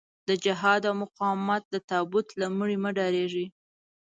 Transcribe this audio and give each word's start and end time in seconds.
د 0.27 0.29
جهاد 0.43 0.81
او 0.89 0.95
مقاومت 1.03 1.63
د 1.69 1.75
تابوت 1.89 2.27
له 2.39 2.45
مړي 2.57 2.77
مه 2.83 2.91
ډارېږئ. 2.97 3.45